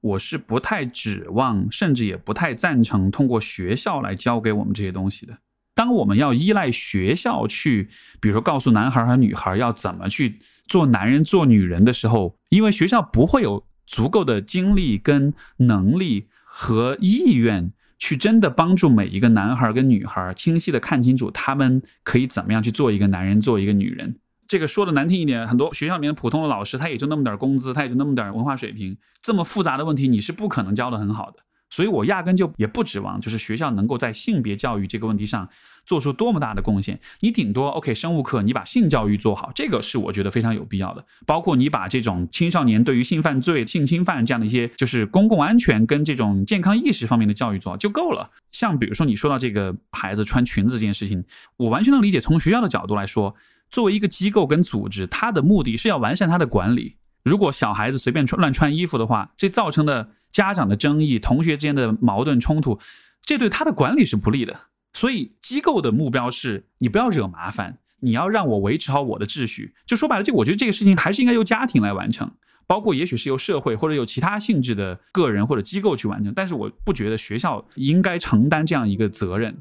[0.00, 5.38] 我是不太指望，甚至也不太赞成通过学校来教给我们这些东西的。
[5.74, 7.88] 当我们要依赖学校去，
[8.20, 17.72] 比如说告诉男孩和女孩要怎么去做男人做女人的时候，因为学校不会有足够的精力跟能力和意愿。
[18.02, 24.16] 去真的帮助每一个男孩跟女孩清晰的看清楚，他们可以怎么样去做一个男人，做一个女人。
[24.48, 31.36] 这个说的难听一点，很多学校里面普通的老师，他也就那么点工资，他也就那么点文化水平，这么复杂的问题，你是不可能教的很好的。
[31.72, 35.48] 所以我压根就也不指望，就是学校能够在性别教育这个问题上
[35.86, 37.00] 做出多么大的贡献。
[37.20, 41.02] 你顶多 OK，生物课你把性教育做好，这个是我觉得非常有必要的。
[41.24, 48.28] 包括你把这种青少年对于性犯罪、性侵犯这样的一些，就是公共安全跟这种健康意识方面的教育做好就够了。
[48.52, 51.24] 像比如说你说到这个孩子穿裙子这件事情，
[51.56, 52.20] 我完全能理解。
[52.20, 53.34] 从学校的角度来说，
[53.70, 56.96] 作为一个机构跟组织，它的目的是要完善它的管理。
[57.24, 62.78] 如果小孩子随便穿乱穿衣服的话，这造成的家长的争议、同学之间的矛盾冲突，
[63.24, 64.62] 这对他的管理是不利的。
[64.92, 69.74] 所以机构的目标是你不要惹麻烦，你要让我维持好我的秩序。
[69.86, 72.30] 就说白了，这我觉得这个事情还是应该由家庭来完成，
[72.66, 76.32] 包括也许是由社会或者有其他性质的个人或者机构去完成。
[76.34, 79.56] 但是我不觉得学校应该承担这样一个责任。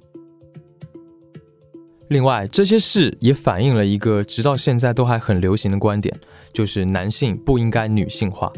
[2.12, 6.13] 另外，这些事也反映了一个直到现在都还很流行的观点，
[6.52, 8.52] 就是男性不应该女性化，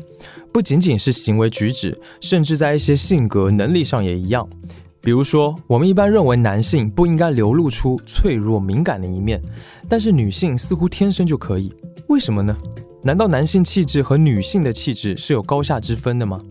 [0.51, 4.49] 不仅仅是行为举止，甚至在一些性格能力上也一样。
[4.99, 9.39] 比如说，我们一般认为男性不应该流露出脆弱敏感的一面，
[9.87, 11.71] 但是女性似乎天生就可以，
[12.07, 12.57] 为什么呢？
[13.03, 16.41] 难道男性气质和女性的气质是有高下之分的吗？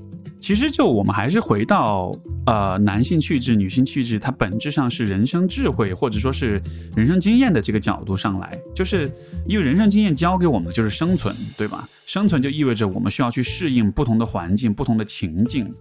[0.43, 2.11] 其实，就我们还是回到，
[2.47, 6.61] 呃，男性气质、女性气质，它本质上是人生智慧或者说是
[6.97, 9.09] 人生经验的这个角度上来，就是
[9.47, 11.89] 因为人生经验教给我们的就是生存，对吧？
[12.07, 15.73] 生存就意味着我们需要去适应不同的环境、不同的情境，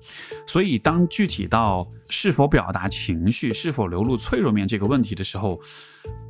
[0.46, 5.60] 所以当具体到是否表达情绪、是否流露脆弱面这个问题的时候，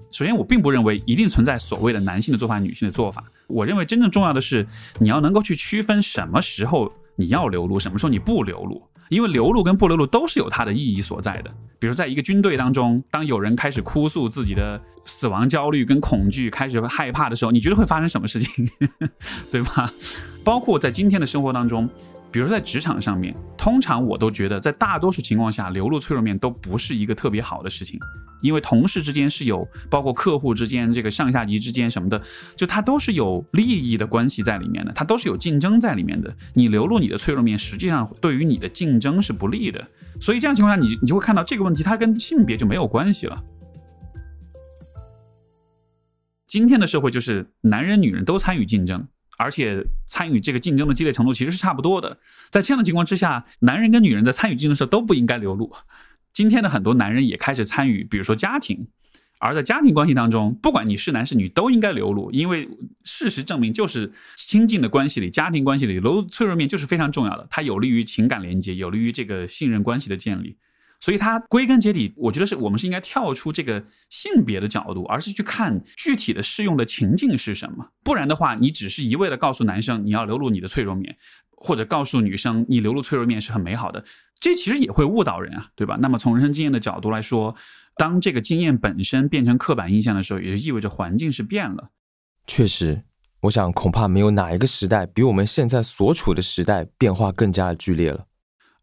[0.10, 4.66] 首先我并不认为一定存在所谓的男性的做法、女性的做法，我认为真正重要的是
[5.00, 6.90] 你要能够去区分什么时候。
[7.16, 8.82] 你要流露，什么时候你不流露？
[9.10, 11.54] 因为流露跟不流露都是有它的意义所在的。
[11.78, 18.70] 比如，在一个军队当中，当有人开始哭诉自己的死亡焦虑跟恐惧，开始害怕的时候，你觉得会发生什么事情？
[19.52, 19.94] 对吧？
[20.44, 21.90] 包括在今天的生活当中。
[22.32, 28.00] 比如在职场上面，通常我都觉得，在大多数情况下，流露脆弱面都不是一个特别好的事情，
[28.42, 32.22] 因为同事之间是有，包括客户之间，这个上下级之间什么的，
[32.56, 36.34] 就它都是有利益的关系在里面的，它都是有竞争在里面的。
[36.54, 39.86] 你流露你的脆弱面，实际上对于你的竞争是不利的。
[40.22, 43.44] 所以这样情况下，你你就会看到这个问题，它跟性别就没有关系了。
[46.48, 49.06] 今天的社会就是男人女人都参与竞争。
[49.42, 52.20] 而且参与这个竞争的激烈程度其实是差不多的。
[52.52, 55.74] 在这样的情况之下，男人跟女人在参与竞争的时候都不应该流露，
[56.32, 58.88] 今天的很多男人也开始参与，比如说家庭。
[59.40, 62.70] 而在家庭关系当中，不管你是男是女，都应该流露，因为
[63.04, 70.58] 事实证明，就是亲近的关系里、家庭关系里，流脆弱面就是非常重要的，它有利于情感连接，有利于这个信任关系的建立。
[71.02, 77.86] 所以，它归根结底，我觉得是我们是应该跳出这个性别的角度，而是去看具体的适用的情境是什么。
[78.04, 81.16] 不然的话，你只是一味的告诉男生你要流露你的脆弱面，
[81.50, 84.06] 或者告诉女生你流露脆弱面是很美好的，
[84.40, 85.98] 这其实也会误导人啊，对吧？
[86.00, 87.56] 那么从人生经验的角度来说，
[87.98, 91.90] 当这个经验本身变成刻板印象的时候，也就意味着环境是变了。
[92.46, 93.02] 确实，
[93.42, 98.28] 我想恐怕没有哪一个时代比我们现在所处的时代变化更加的剧烈了。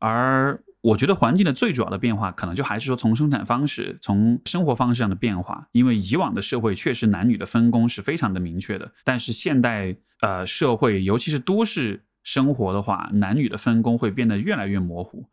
[0.00, 5.68] 而我觉得环境的最主要的变化，可能就还是说从生产方式、从生活方式上的变化。
[5.72, 15.28] 因为以往的社会确实男女的分工是非常的明确的，但是现代呃社会，尤其是都市生活的话，男女的分工会变得越来越模糊。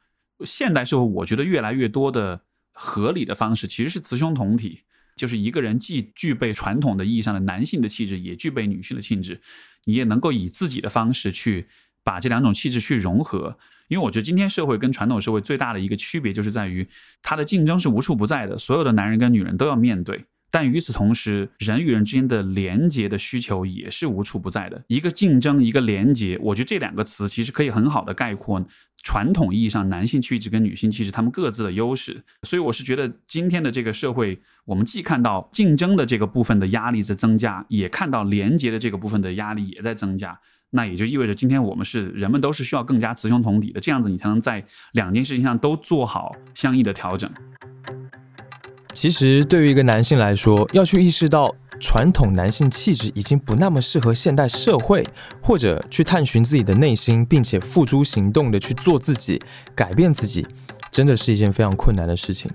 [0.45, 2.41] 现代社会，我觉得越来越多的
[2.73, 4.81] 合理的方式其实是雌雄同体，
[5.15, 9.39] 就是一个人既具备传统的意义上的男性的气质，也具备女性的气质，
[9.85, 11.65] 你也能够以自己的方式去
[12.03, 13.57] 把这两种气质去融合。
[13.88, 16.88] 因为我觉得今天社会跟传统社会最大的一个区别，就是在于
[17.21, 20.26] 它的竞争是无处不在的，所有的男人跟女人都要面对。
[20.52, 24.82] 但与此同时，人与人之间的连接的需求也是无处不在的。
[24.88, 28.65] 一个竞争，一个连接，我觉得这两个词其实可以很好的概括
[29.04, 32.24] 传统意义上男性气质跟女性气质他们各自的优势。
[32.43, 40.39] 所以我是觉得今天的这个社会，我们既看到竞争的这个部分的压力在增加，也看到连接的这个部分的压力也在增加。
[40.75, 44.61] 那也就意味着，今天我们是人们都是需要更加雌雄同体的，这样子你才能在
[44.91, 47.31] 两件事情上都做好相应的调整。
[48.93, 55.07] 其实，对于一个男性来说，要去意识到传统男性气质已经不那么适合现代社会，
[55.41, 59.41] 或者去探寻自己的内心，并且付诸行动的去做自己、
[59.73, 60.45] 改变自己，
[60.91, 62.51] 真的是一件非常困难的事情。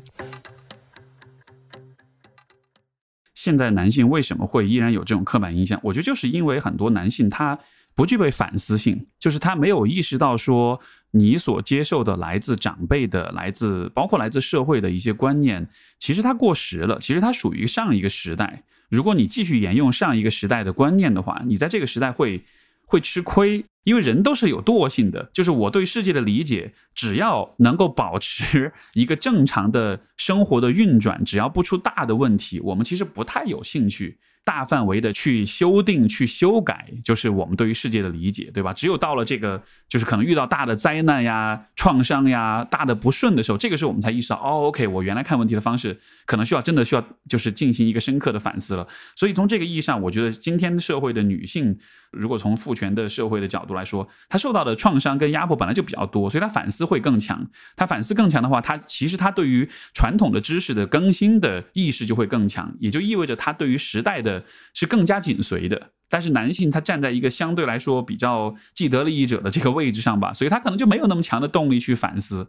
[3.34, 5.80] 现在男性为什么会依然有这种刻板印象？
[5.82, 7.58] 我觉得就是因为很多男性他。
[7.94, 18.62] 不具备反思性，就是他没有意识到说你所接受的来自长辈的、来自包括来自社会的一些观念，其实它过时了，其实它属于上一个时代。
[18.88, 22.42] 如果你继续沿用上一个时代的观念的话，你在这个时代会
[22.86, 25.30] 会吃亏，因为人都是有惰性的。
[25.32, 34.18] 就是我对世界的理解，只要能够保持 一个正常的生活的运转，只要不出大的问题，我们其实不太有兴趣。
[34.44, 38.72] 大范围的去修订、去修改，就是我们对于世界的理解，对吧？
[38.72, 48.88] 只有到了这个，就是可能遇到大的灾难呀、创伤呀、大的不顺的时候，这个时候我们才意识到，哦，OK，我原来看问题的方式可能需要真的需要，就是进行一个深刻的反思了。
[49.14, 51.78] 所以从这个意义上，我觉得今天社会的女性，
[52.10, 57.46] 如果从父权的社会的角度来说，她受到的创伤跟压迫本来就比较多，所以她反思会更强。
[57.76, 64.29] 她反思更强的话，她其实她对于传统的知识的更新的意识就会更强，也就意味着她对于时代的。
[64.74, 72.48] 是更加紧随的，但是男性他站在一个相对来说比较既得利益者的这个位置上吧，所以他可能就没有那么强的动力去反思。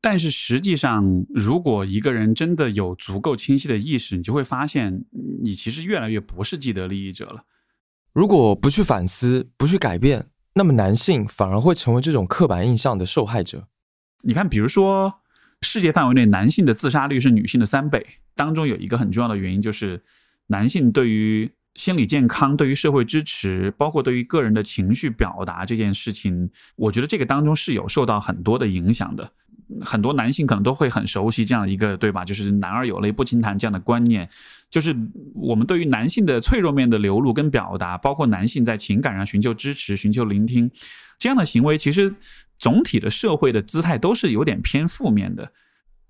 [0.00, 5.02] 但是实际上，如果一个人真的有足够清晰的意识，你就会发现，
[5.42, 7.44] 你其实越来越不是既得利益者了。
[8.12, 13.66] 如果不去反思，不去改变，那么男性反而会成为这种刻板印象的受害者。
[14.22, 15.12] 你看，比如说
[15.62, 20.02] 世界范围内男性的自杀率是女性的三倍，当中有一个很重要的原因就是。
[20.46, 29.30] 男性对于心理健康、对于社会支持，包括对于个人的情绪表达这件事情，我觉得这个当中是有受到很多的影响的。
[29.80, 32.22] 很多男性可能都会很熟悉这样一个，对吧？
[32.22, 34.28] 就是“男儿有泪不轻弹”这样的观念，
[34.68, 34.94] 就是
[35.34, 40.70] 我们对于男性的脆弱面的流露跟表达，包括男性在情感上寻求支持、寻求聆听
[41.18, 42.14] 这样的行为，其实
[42.58, 45.50] 总体的社会的姿态都是有点偏负面的。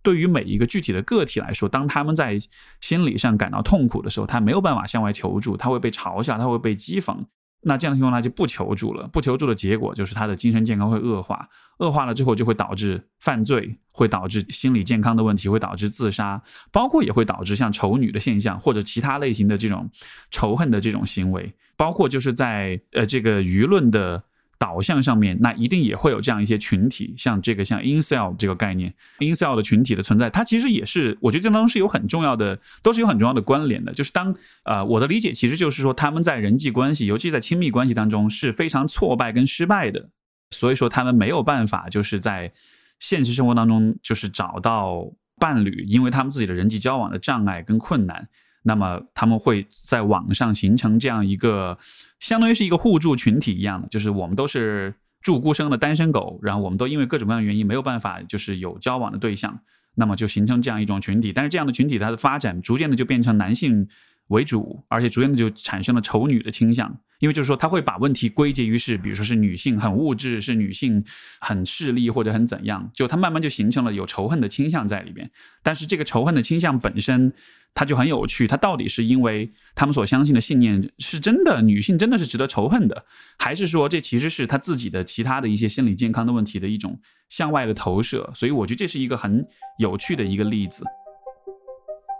[0.05, 2.39] 对于每一个具体的个体来说，当他们在
[2.81, 7.17] 心理上感到痛苦的时候，他没有办法向外求助，他会被嘲笑，他会被讥讽。
[7.63, 9.09] 那这样的情况，他就不求助了。
[9.09, 19.89] 不求助的结果就是他的精神健康会恶化，恶化了之后就会导致犯罪，会导致心理健康的问题，会导致自杀，包括也会导致像丑女的现象或者其他类型的这种
[20.31, 24.23] 仇恨的这种行为，包括就是在呃这个舆论的。
[24.65, 33.93] 导向上面，那一定也会有这样一些群体，像这个像 incel 这个概念，incel 的群体的存在，它其实也是，我觉得这当中是有很重要的，都是有很重要的关联的。
[33.93, 40.09] 就是当呃，我的理解其实就是说，他们在人际关系，尤其在亲密关系当中是非常挫败跟失败的，
[40.51, 42.51] 所以说他们没有办法就是在
[42.99, 48.27] 现实生活当中就是找到伴侣，因为他们自己的人际交往的障碍跟困难。
[48.67, 51.79] 那么他们会在网上形成这样一个，
[52.19, 59.61] 相当于是一个互助群体一样的，就是我们都是住孤生的单身狗，然后我们都因为各种各样的原因没有办法，就是有交往的对象。
[59.97, 61.33] 那么就形成这样一种群体。
[61.33, 63.87] 但是这样的群体它的发展逐渐的就变成男性
[64.29, 66.99] 为主，而且逐渐的就产生了丑女的倾向。
[67.21, 71.03] 因为就是说，他会把问题归结于是，比如说是女性很物质，是女性
[71.41, 75.29] 很势利或者很怎样，就他慢慢就形成了有仇恨的倾向在里边。
[75.63, 77.33] 但是这个仇恨的倾向本身，
[77.75, 83.05] 它就很有趣，它到底是因为他们所相信的信念是真的，女性真的是值得仇恨的，
[83.39, 86.99] 还是说这其实是他自己的其他的一些心理健康的问题的一种
[87.29, 88.31] 向外的投射？
[88.35, 89.45] 所以我觉得这是一个很
[89.79, 90.85] 有趣的一个例子。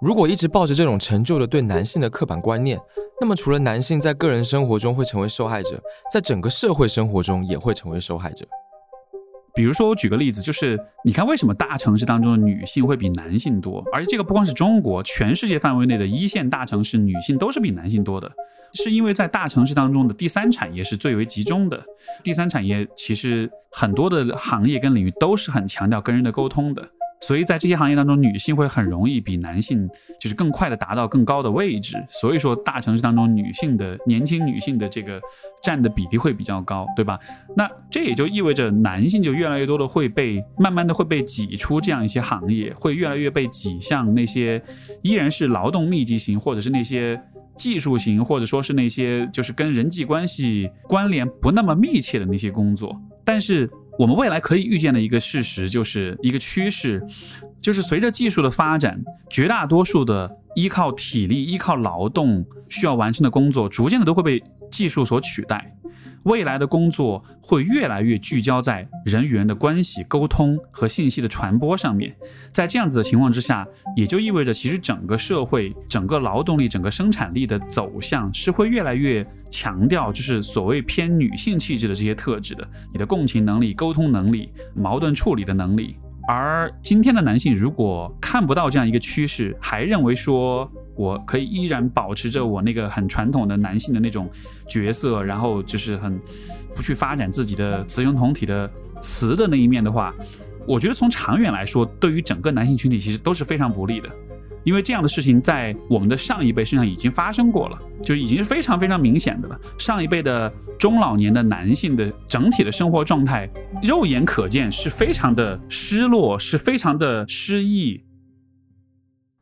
[0.01, 2.79] 如果一直抱着这种陈旧的对男性的刻板观念，
[3.21, 5.81] 那么除了男性在个人生活中会成为受害者，
[6.13, 8.45] 在整个社会生活中也会成为受害者。
[9.55, 13.85] 比如说，我举个例子，就是你看为什么大城市当中的女性会比男性多？
[13.93, 18.29] 而且这个不光是中国，全世界范围内的一线大城市女性都是比男性多的，
[18.73, 21.81] 是因为在大城市当中的第三产业是最为集中的。
[22.25, 26.83] 第三产业其实很多的行业跟领域都是很强调跟人的沟通的。
[27.27, 29.89] 所以在这些行业当中，女性会很容易比男性
[30.21, 31.97] 就是更快的达到更高的位置。
[32.11, 35.19] 所以说，大城市当中女性的年轻女性的这个
[35.63, 37.19] 占的比例会比较高，对吧？
[37.57, 44.63] 那这也就意味着男性就越来越多的会被慢慢的会被挤出这样一些行业，会越来越被挤向那些
[45.01, 47.19] 依然是劳动密集型，或者是那些
[47.57, 52.95] 技术型，或者说是那些就是跟人际关系关联不那么密切的那些工作，
[53.25, 53.71] 但是。
[53.99, 57.03] 我们未来可以预见的一个事实，就是一个趋势，
[57.61, 65.77] 就是随着技术的发展，绝大多数的依靠体力、依靠劳动需要完成的工作，逐渐的都会被技术所取代。
[66.25, 72.15] 未来的工作会越来越聚焦在人与人的关系、沟通和信息的传播上面。
[72.51, 73.67] 在这样子的情况之下，
[73.97, 85.97] 也就意味着，其实整个社会、整个劳动力、整个生产力的走向是会越来越强调，就是所谓偏女性气质的这些特质的，你的共情能力、沟通能力、矛盾处理的能力。
[86.27, 90.67] 而今天的男性如果看不到这样一个趋势，还认为说
[90.97, 94.31] 我可以依然保持着我那个很传统的男性的那种
[94.69, 96.21] 角色，然后就是很
[96.75, 98.71] 不去发展自己的雌雄同体的
[99.01, 100.15] 雌的那一面的话，
[100.67, 104.09] 我觉得从长远来说，对于整个男性群体其实都是非常不利的。
[104.63, 109.61] 因为这样的事情在我们的上一辈身上已经发生过了，就已经是非常非常明显的了。
[109.77, 113.47] 上一辈的中老年的男性的整体的生活状态，
[113.83, 118.03] 肉眼可见是非常的失落，是非常的失意。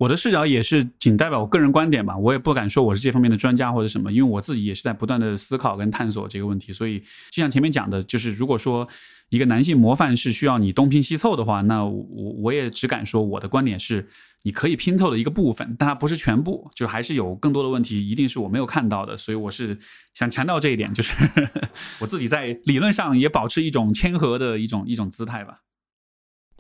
[0.03, 6.73] 我的视角也是仅代表我个人观点吧，我也不敢说我是这方面的专家或者什么，因为我自己也是在不断的思考跟探索这个问题。
[6.73, 6.99] 所以，
[7.31, 8.89] 就像前面讲的，就是如果说
[9.29, 14.09] 一个男性模范是需要你东拼西凑的话，那我我也只敢说我的观点是。
[14.45, 19.17] 你可以拼凑的一个部分，但它不是全部，就还是有更多的问题，一定是我没有看到的。
[19.17, 19.79] 所以我是
[20.15, 21.15] 想强调这一点，就是
[22.03, 25.61] 我自己在理论上也保持一种谦和的一种一种姿态吧。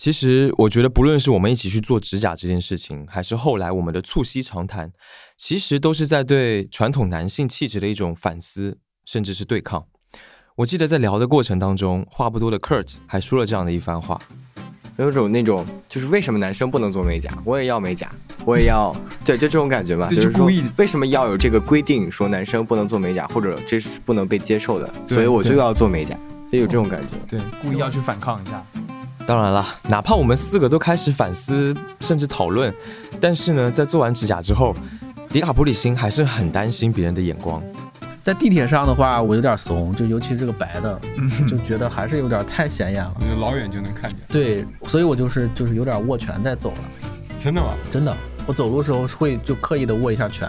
[0.02, 4.90] 其实我觉得，不论是我们一起去做指甲这件事情，还是后来我们的促膝长谈，
[5.36, 9.86] 其实都是在对传统男性气质的一种反思，甚至是对抗。
[10.56, 14.20] 我记得在聊的过程当中，话不多的 Kurt 还说了这样的一番话。
[14.96, 17.30] 有种那种，就是为什么男生不能做美甲？
[17.44, 18.10] 我也要美甲，
[18.44, 18.92] 我也要，
[19.24, 20.08] 对，就这种感觉吧。
[20.08, 24.92] 就是故意，为什么要有这个规定，说男生不能做美甲，或者这是不能被接受的？
[25.06, 26.18] 所以我就要做美甲，
[26.50, 27.16] 就有这种感觉。
[27.28, 28.66] 对，故意要去反抗一下。
[29.26, 32.72] 当然了，哪怕我们四个都开始反思，甚至讨论，
[33.20, 34.74] 但是呢，在做完指甲之后，
[35.28, 37.62] 迪卡普里辛还是很担心别人的眼光。
[38.22, 41.00] 在地铁上的话，我有点怂，就尤其这个白的，
[41.48, 43.14] 就觉得还是有点太显眼了。
[43.40, 44.18] 老远就能看见。
[44.28, 46.76] 对，所以我就是就是有点握拳在走了。
[47.40, 47.68] 真的吗？
[47.90, 48.16] 真的，
[48.46, 50.48] 我走路的时候会就刻意的握一下拳，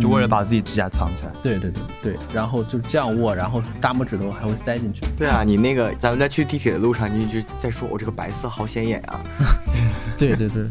[0.00, 1.32] 就为了把自己指甲藏起来。
[1.42, 5.00] 对对对对，然后就这样握，然后大拇指头还会塞进去。
[5.16, 9.20] 对啊，你那个咱们在去地铁的路上，你就在说我这个白色好显眼啊。
[10.16, 10.64] 对对对。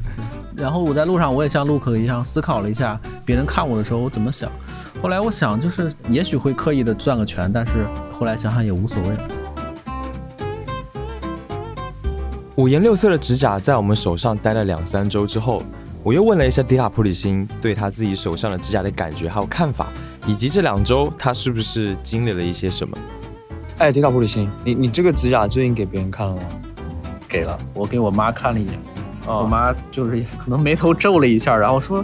[0.56, 4.50] 然后我在路上，我也像陆克一样思考了一下，别人看我的时候我怎么想。
[5.02, 9.10] 后来我想，就是也许会刻意的转个拳，但是后来想想也无所谓。
[12.56, 15.64] 五颜六色的指甲在我们手上待了两三周之后，
[16.04, 19.86] 我又问了一下迪卡普里辛对他自己手上的指甲的感觉还有看法，
[20.26, 22.98] 以及这两周他是不是经历了一些什么。
[23.78, 26.42] 哎，迪卡普里辛，你你这个指甲最近给别人看了吗？
[27.28, 28.80] 给了，我给我妈看了一眼。
[29.28, 32.04] 我妈就是可能眉头皱了一下，然后说：“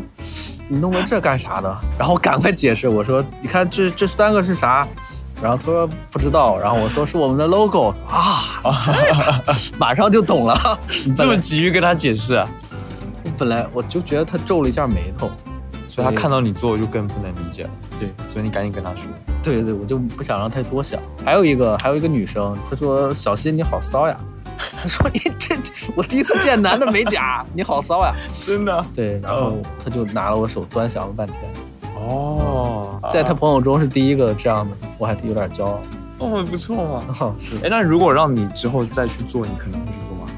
[0.69, 4.87] 你弄个这干啥的？”然后赶快解释，我说：“你看这这三个是啥？”
[5.41, 8.61] 然后他说：“不知道。”然后我说：“是我们的 logo 啊！”
[9.79, 12.47] 马上就懂了， 你这么急于跟他解释啊？
[13.38, 15.29] 本来我就觉得他皱了一下眉头，
[15.88, 17.69] 所以他看到你做就更不能理解了。
[17.99, 19.09] 对，所以你赶紧跟他说。
[19.43, 20.99] 对对，我就不想让他多想。
[21.23, 24.19] 还有一个还有一个女生，她说：“小新你好骚呀。”
[24.81, 25.55] 他说你这
[25.95, 28.13] 我第一次见男的美甲， 你好骚呀！
[28.45, 28.85] 真的。
[28.93, 31.38] 对，然后他就拿了我手端详了半天。
[31.95, 35.79] 哦，在他朋友中是第一个这样的，我还有点骄傲。
[36.17, 37.15] 哦，不错嘛。
[37.19, 37.55] 哦， 是。
[37.57, 40.31] 哎，那如果让你之后再去做，你可能会去做吗？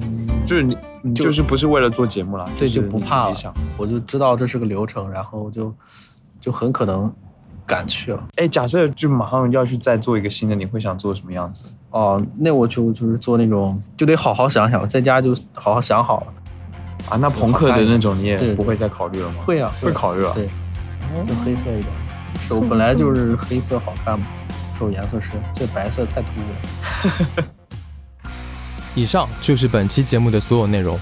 [0.00, 0.76] 嗯，就是你，
[1.08, 2.44] 你就是不是为了做节目了？
[2.58, 3.54] 对，就不怕了。
[3.76, 5.72] 我就知道这是个流程，然后就
[6.40, 7.12] 就很可能
[7.64, 8.22] 敢去了。
[8.36, 11.62] 哎，假设就马上要去再做一个新的，你会想做什么样子？
[11.90, 16.26] 哦，那我就就是做那种，就得好好想想，在家就好好想好了。
[17.08, 19.36] 啊，那朋克的那种你也不会再考虑了吗？
[19.44, 20.34] 会啊，会考虑了。
[20.34, 20.48] 对，
[21.26, 21.86] 就黑色一点，
[22.40, 24.26] 手本来就是黑色好看嘛。
[24.78, 27.44] 手颜色深这白色太突兀了。
[28.96, 30.98] 以上就是本期节目的所有内容。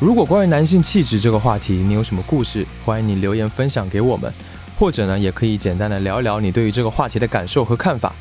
[0.00, 4.30] 如果关于男性气质这个话题，你有什么故事，欢迎你留言分享给我们，
[4.76, 8.12] 或者呢，也可以简单的聊一聊你对于这个话题的感受和看法。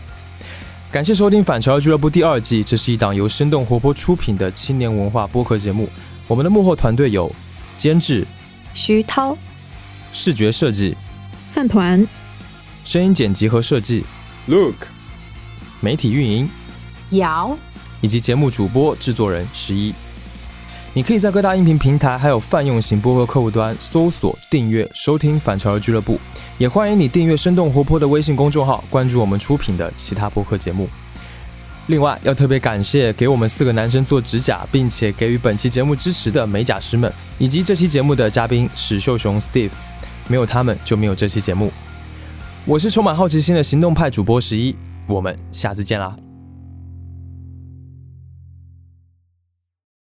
[0.91, 5.89] 感谢收听《反潮俱乐部》第二季，这是一档由生动活泼出品的青年文化播客节目。
[6.27, 7.33] 我们的幕后团队有
[7.75, 8.23] 监制
[8.75, 9.35] 徐涛，
[10.13, 10.95] 视觉设计
[11.49, 12.07] 饭团，
[12.85, 14.05] 声音剪辑和设计。
[14.45, 14.75] Look，
[15.79, 16.47] 媒体运营，
[17.11, 17.57] 姚，
[18.01, 19.93] 以及节目主播制作人十一，
[20.93, 26.19] 你可以在各大音频平台还有泛用型播客客户端搜索订阅收听反潮流俱乐部，
[26.57, 30.89] 也欢迎你订阅生动活泼的微信公众号，关注我们出品的其他播客节目。
[31.87, 39.71] 另外，要特别感谢给我们四个男生做指甲，并且给予本期节目支持的美甲师们，以及这期节目的嘉宾史秀雄 Steve，
[40.27, 41.71] 没有他们就没有这期节目。
[42.65, 44.75] 我是充满好奇心的行动派主播十一，
[45.07, 46.30] 我们下次见啦。